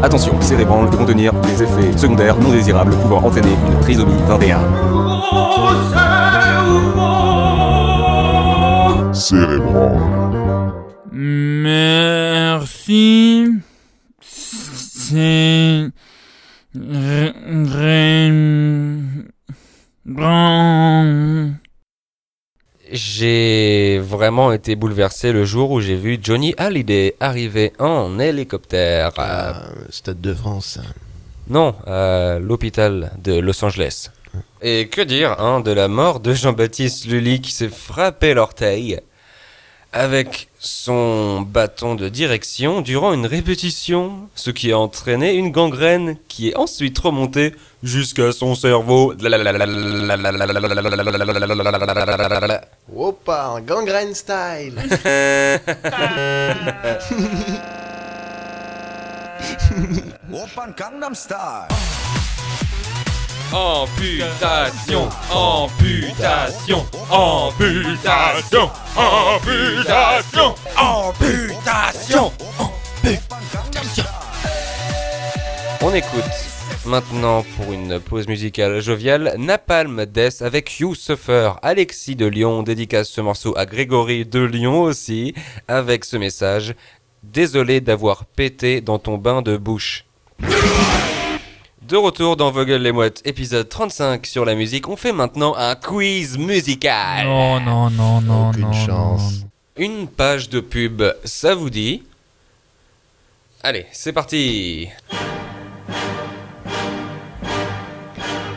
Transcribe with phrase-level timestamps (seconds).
[0.05, 4.59] Attention, cérébranle peut contenir des effets secondaires non désirables pouvant entraîner une trisomie 21.
[9.13, 9.97] Cérébral.
[11.11, 12.03] Merci.
[14.21, 15.89] C'est
[20.05, 20.54] grand.
[23.17, 29.11] J'ai vraiment été bouleversé le jour où j'ai vu Johnny Hallyday arriver en hélicoptère.
[29.17, 30.79] Euh, Ah, Stade de France.
[31.47, 34.11] non, à l'hôpital de Los Angeles.
[34.61, 38.99] Et que dire hein, de la mort de Jean-Baptiste Lully qui s'est frappé l'orteil
[39.95, 46.49] avec son bâton de direction durant une répétition, ce qui a entraîné une gangrène qui
[46.49, 49.13] est ensuite remontée jusqu'à son cerveau.
[52.93, 54.75] Opa, un gangrène style.
[63.55, 72.31] Amputation, amputation, amputation, amputation, amputation.
[75.81, 76.19] On écoute
[76.85, 81.51] maintenant pour une pause musicale joviale Napalm Death avec You Suffer.
[81.61, 85.33] Alexis de Lyon dédicace ce morceau à Grégory de Lyon aussi
[85.69, 86.75] avec ce message
[87.23, 90.03] Désolé d'avoir pété dans ton bain de bouche.
[91.87, 95.75] De retour dans Vogel les Mouettes, épisode 35 sur la musique, on fait maintenant un
[95.75, 97.25] quiz musical.
[97.27, 98.73] Non, non, non, non, Aucune non.
[98.73, 99.41] chance.
[99.41, 99.49] non.
[99.77, 102.01] Une page de pub, ça vous dit
[103.61, 104.87] Allez, c'est parti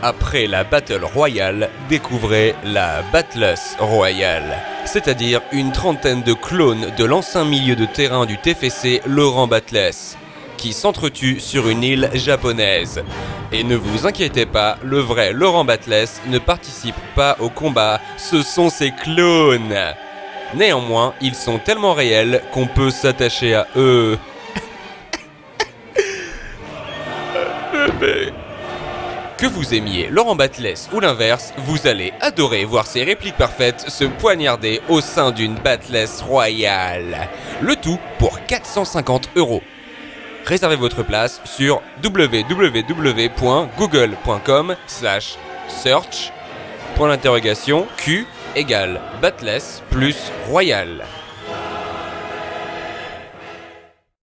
[0.03, 7.45] Après la Battle Royale, découvrez la Battles Royale, c'est-à-dire une trentaine de clones de l'ancien
[7.45, 10.17] milieu de terrain du TFC Laurent Battles,
[10.59, 13.03] qui s'entretuent sur une île japonaise.
[13.53, 18.43] Et ne vous inquiétez pas, le vrai Laurent Battles ne participe pas au combat, ce
[18.43, 19.95] sont ses clones
[20.55, 24.19] Néanmoins, ils sont tellement réels qu'on peut s'attacher à eux.
[29.37, 34.05] Que vous aimiez Laurent Batles ou l'inverse, vous allez adorer voir ces répliques parfaites se
[34.05, 37.29] poignarder au sein d'une Battles royale.
[37.61, 39.63] Le tout pour 450 euros.
[40.49, 45.37] Réservez votre place sur www.google.com slash
[45.69, 46.33] search
[46.97, 48.27] point d'interrogation Q
[48.57, 50.17] égale Battles plus
[50.49, 51.05] Royal.